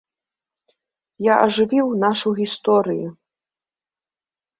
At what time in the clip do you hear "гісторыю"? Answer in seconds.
2.39-3.07